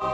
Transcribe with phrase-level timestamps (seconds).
[0.00, 0.08] Dieu,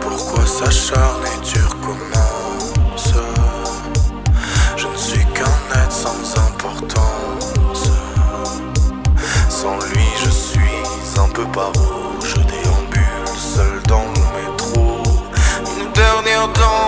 [0.00, 1.67] Pourquoi s'acharner, Dieu?
[12.24, 15.02] je déambule seul dans le métro.
[15.80, 16.87] Une dernière danse.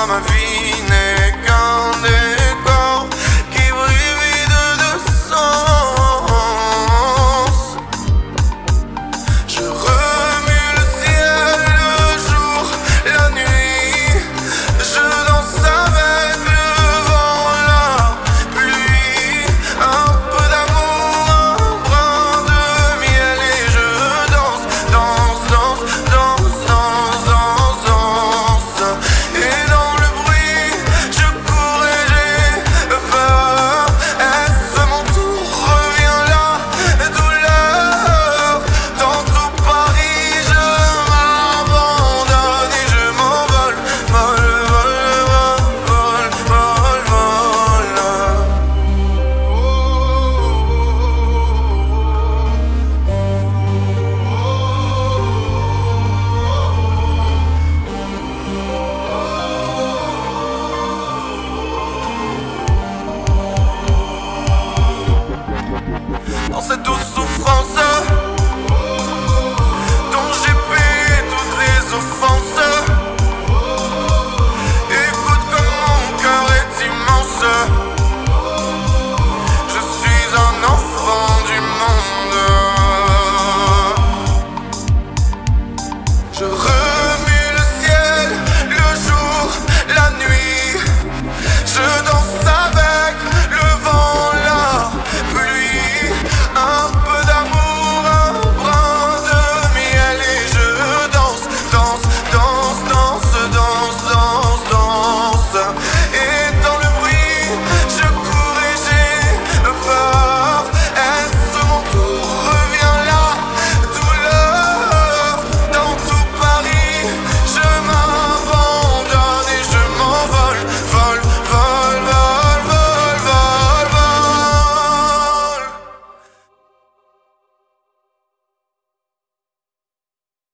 [0.00, 0.39] moi ma vie.